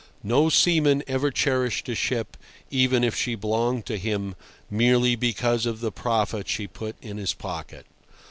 [0.23, 2.35] No seaman ever cherished a ship,
[2.71, 4.33] even if she belonged to him,
[4.67, 7.85] merely because of the profit she put in his pocket.